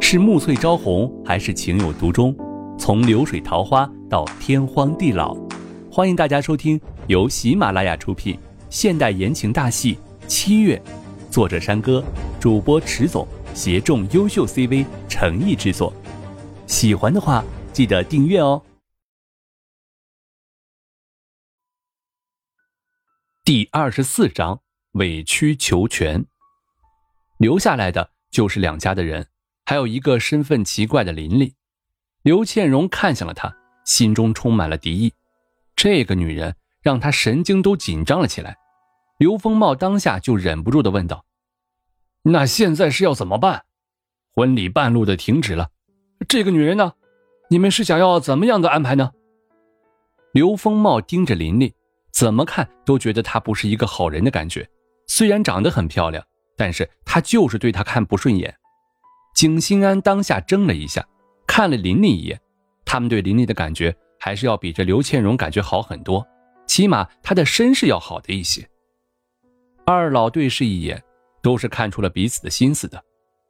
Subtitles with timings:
[0.00, 2.34] 是暮翠朝红，还是情有独钟？
[2.76, 5.36] 从流水桃花到天荒地老，
[5.92, 8.36] 欢迎大家收听由喜马拉雅出品
[8.70, 9.94] 现代言情大戏
[10.26, 10.82] 《七月》，
[11.30, 12.02] 作者山歌，
[12.40, 13.24] 主播迟总，
[13.54, 15.92] 协众优秀 CV 诚意制作。
[16.66, 18.60] 喜欢的话，记得订阅哦。
[23.44, 24.60] 第二十四章
[24.92, 26.24] 委曲求全。
[27.36, 29.28] 留下来的就是两家的人，
[29.70, 31.54] 还有一个身份奇怪的琳琳。
[32.22, 33.54] 刘倩荣看向了她，
[33.84, 35.12] 心中充满了敌意。
[35.76, 38.56] 这个女人让他神经都紧张了起来。
[39.18, 41.24] 刘风茂当下就忍不住的问道
[42.24, 43.62] ：“那现在是要怎么办？
[44.34, 45.68] 婚礼半路的停止了，
[46.26, 46.94] 这个女人呢？
[47.48, 49.12] 你们是想要怎么样的安排呢？”
[50.34, 51.72] 刘风茂盯着琳琳，
[52.12, 54.68] 怎么看都觉得她不是一个好人的感觉。
[55.06, 56.26] 虽然长得很漂亮，
[56.56, 58.52] 但是他就是对她看不顺眼。
[59.34, 61.06] 景心安当下怔了一下。
[61.46, 62.40] 看了琳琳一眼，
[62.84, 66.26] 他们对琳琳的感觉还是要比这刘倩荣感觉好很多，
[66.66, 68.68] 起码她的身世要好的一些。
[69.84, 71.02] 二老对视一眼，
[71.42, 73.02] 都是看出了彼此的心思的。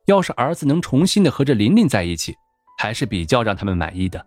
[0.07, 2.35] 要是儿子能重新的和这琳琳在一起，
[2.79, 4.27] 还是比较让他们满意的。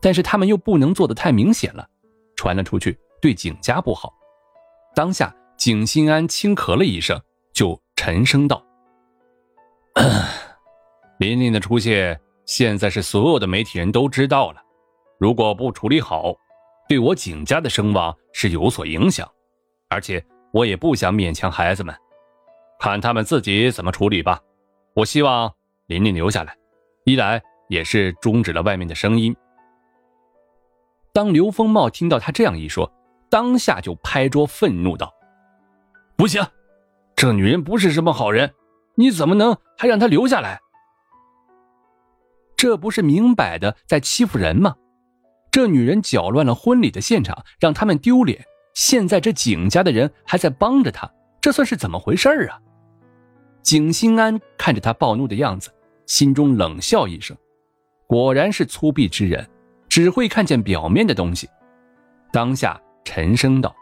[0.00, 1.86] 但是他们又不能做的太明显了，
[2.36, 4.14] 传了出去对景家不好。
[4.94, 7.20] 当下景心安轻咳了一声，
[7.52, 8.64] 就沉声道
[11.20, 14.60] ：“琳琳的出现。”现在是所有的媒体人都知道了，
[15.20, 16.34] 如果不处理好，
[16.88, 19.30] 对我景家的声望是有所影响，
[19.88, 21.94] 而且我也不想勉强孩子们，
[22.80, 24.40] 看他们自己怎么处理吧。
[24.94, 25.54] 我希望
[25.86, 26.56] 琳琳留下来，
[27.04, 29.36] 一来也是终止了外面的声音。
[31.12, 32.92] 当刘风茂听到他这样一说，
[33.30, 35.14] 当下就拍桌愤怒道
[36.18, 36.44] ：“不行，
[37.14, 38.52] 这女人不是什么好人，
[38.96, 40.60] 你怎么能还让她留下来？”
[42.60, 44.74] 这不是明摆的在欺负人吗？
[45.50, 48.44] 这女人搅乱了婚礼的现场，让他们丢脸。
[48.74, 51.10] 现在这景家的人还在帮着她，
[51.40, 52.60] 这算是怎么回事啊？
[53.62, 55.72] 景心安看着他暴怒的样子，
[56.04, 57.34] 心中冷笑一声，
[58.06, 59.48] 果然是粗鄙之人，
[59.88, 61.48] 只会看见表面的东西。
[62.30, 63.74] 当下沉声道：“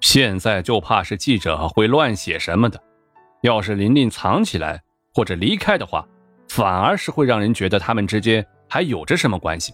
[0.00, 2.82] 现在就怕是记者会乱写什么的，
[3.42, 4.80] 要是琳琳藏起来
[5.12, 6.08] 或者离开的话。”
[6.50, 9.72] 反而是会让人觉得他们之间还有着什么关系，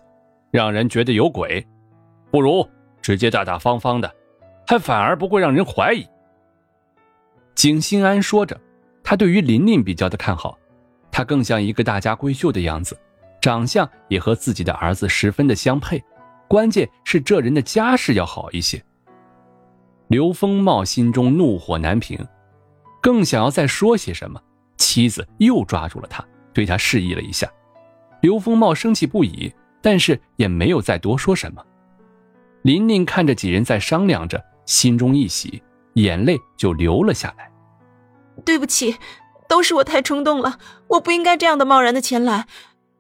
[0.51, 1.67] 让人觉得有鬼。
[2.31, 2.69] 不如
[3.01, 4.15] 直接大大方方的，
[4.67, 6.07] 还反而不会让人怀疑。
[7.55, 8.61] 景心安说着，
[9.03, 10.59] 他对于琳琳比较的看好，
[11.11, 12.95] 她更像一个大家闺秀的样子，
[13.41, 16.05] 长相也和自己的儿子十分的相配。
[16.47, 18.85] 关键是这人的家世要好一些。
[20.09, 22.23] 刘风茂心中怒火难平，
[23.01, 24.39] 更想要再说些什么，
[24.77, 26.23] 妻子又抓住了他。
[26.57, 27.47] 对他示意了一下，
[28.23, 29.53] 刘风茂生气不已，
[29.83, 31.63] 但是也没有再多说什么。
[32.63, 35.63] 琳琳看着几人在商量着，心中一喜，
[35.97, 37.53] 眼泪就流了下来。
[38.43, 38.97] 对不起，
[39.47, 40.59] 都是我太冲动了，
[40.89, 42.47] 我不应该这样的贸然的前来，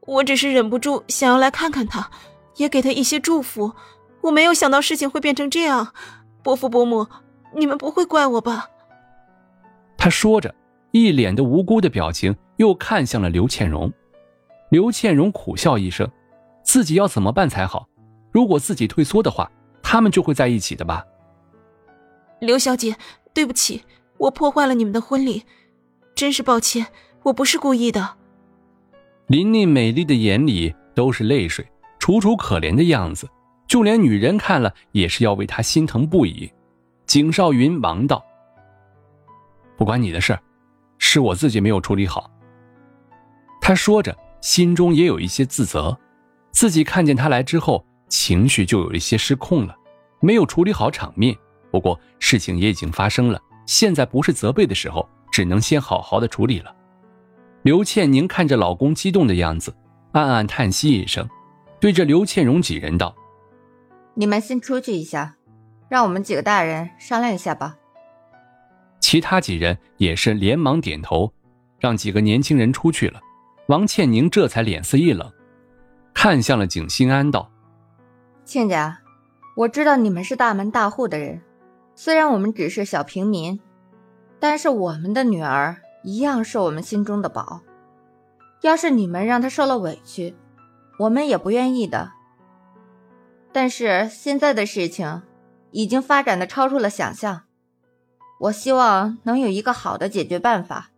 [0.02, 2.10] 我只是忍不住想要来看看他，
[2.56, 3.72] 也给他一些祝福。
[4.20, 5.94] 我没有想到事情会变成这样，
[6.42, 7.06] 伯父伯母，
[7.54, 8.68] 你们不会怪我吧？
[9.96, 10.54] 他说着。
[10.92, 13.92] 一脸的无辜的表情，又看向了刘倩荣。
[14.70, 16.10] 刘倩荣苦笑一声，
[16.62, 17.88] 自己要怎么办才好？
[18.32, 19.50] 如果自己退缩的话，
[19.82, 21.04] 他们就会在一起的吧？
[22.40, 22.96] 刘小姐，
[23.32, 23.82] 对不起，
[24.18, 25.44] 我破坏了你们的婚礼，
[26.14, 26.86] 真是抱歉，
[27.22, 28.16] 我不是故意的。
[29.28, 31.66] 琳琳美丽的眼里都是泪水，
[31.98, 33.28] 楚楚可怜的样子，
[33.66, 36.52] 就连女人看了也是要为她心疼不已。
[37.06, 38.24] 景少云忙道
[39.78, 40.38] ：“不关你的事。”
[40.98, 42.30] 是我自己没有处理好。
[43.66, 45.98] 他说着，心中也有一些自责，
[46.52, 49.74] 自己看见他来之后，情绪就有一些失控了，
[50.20, 51.36] 没有处理好场面。
[51.72, 56.72] 不过事情也已经发生了，现在不是责备的时候，只能先好好的处理了。
[57.62, 59.74] 刘倩宁看着老公激动的样子，
[60.12, 61.28] 暗暗叹息一声，
[61.80, 63.16] 对着刘倩荣几人道
[64.14, 65.34] ：“你们先出去一下，
[65.88, 67.74] 让我们几个大人商量一下吧。”
[69.02, 71.32] 其他几人也是连忙点头，
[71.80, 73.20] 让几个年轻人出去了。
[73.68, 75.32] 王倩宁这才脸色一冷，
[76.14, 77.50] 看向了景心安道
[78.44, 79.00] ：“亲家，
[79.56, 81.42] 我知道你们是大门大户的人，
[81.96, 83.58] 虽然我们只是小平民，
[84.38, 87.62] 但是我们的女儿一样是我们心中的宝。
[88.62, 90.36] 要是你们让她受了委屈，
[91.00, 92.12] 我们也不愿意的。
[93.52, 95.22] 但是现在的事情
[95.72, 97.42] 已经发展的超出了想象。”
[98.38, 100.90] 我希望能有一个好的解决办法。”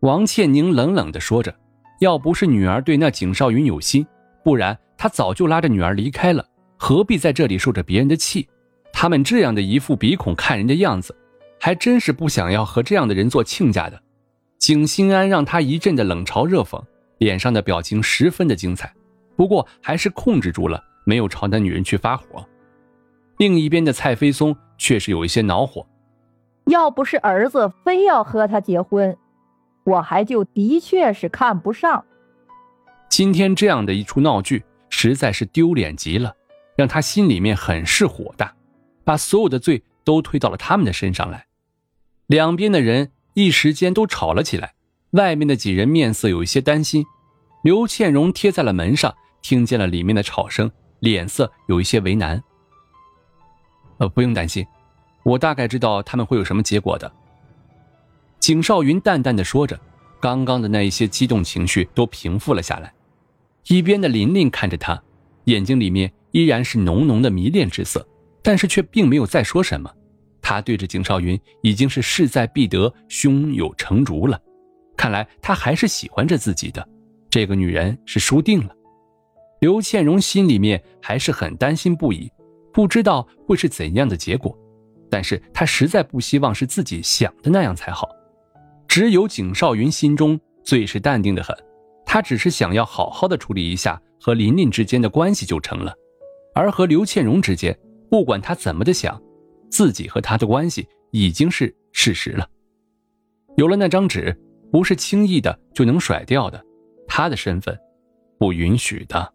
[0.00, 1.56] 王倩宁冷冷的说着，
[1.98, 4.06] 要不是女儿对那景少云有心，
[4.44, 6.44] 不然他早就拉着女儿离开了，
[6.76, 8.48] 何必在这里受着别人的气？
[8.92, 11.14] 他们这样的一副鼻孔看人的样子，
[11.60, 14.00] 还真是不想要和这样的人做亲家的。
[14.58, 16.82] 景心安让他一阵的冷嘲热讽，
[17.18, 18.92] 脸上的表情十分的精彩，
[19.36, 22.46] 不过还是控制住了，没有朝那女人去发火。
[23.38, 25.86] 另一边的蔡飞松却是有一些恼火，
[26.66, 29.16] 要不是儿子非要和他结婚。
[29.86, 32.04] 我还就的确是看不上。
[33.08, 36.34] 今天这样的一出闹剧，实在是丢脸极了，
[36.76, 38.52] 让他心里面很是火大，
[39.04, 41.46] 把所有的罪都推到了他们的身上来。
[42.26, 44.74] 两边的人一时间都吵了起来，
[45.12, 47.06] 外面的几人面色有一些担心。
[47.62, 50.68] 刘倩荣贴在了门上，听见了里面的吵声，
[50.98, 52.42] 脸色有一些为难。
[53.98, 54.66] 呃，不用担心，
[55.22, 57.10] 我大概知道他们会有什么结果的。
[58.40, 59.78] 景少云淡淡的说着，
[60.20, 62.92] 刚刚的那一些激动情绪都平复了下来。
[63.68, 65.02] 一边的琳琳看着他，
[65.44, 68.06] 眼睛里面依然是浓浓的迷恋之色，
[68.42, 69.92] 但是却并没有再说什么。
[70.40, 74.40] 他对着景少云已经是势在必得、胸有成竹了。
[74.96, 76.88] 看来他还是喜欢着自己的，
[77.28, 78.72] 这个女人是输定了。
[79.60, 82.30] 刘倩荣心里面还是很担心不已，
[82.72, 84.56] 不知道会是怎样的结果，
[85.10, 88.08] 但是她实在不希望是自己想的那样才好。
[88.96, 91.54] 只有景少云心中最是淡定的很，
[92.06, 95.92] 他只是想要好好的处理一下和琳琳之间的关系就成了，
[96.54, 97.78] 而和刘倩荣之间，
[98.10, 99.22] 不管他怎么的想，
[99.70, 102.48] 自己和他的关系已经是事实了。
[103.58, 104.34] 有了那张纸，
[104.72, 106.64] 不是轻易的就能甩掉的，
[107.06, 107.78] 他的身份，
[108.38, 109.34] 不允许的。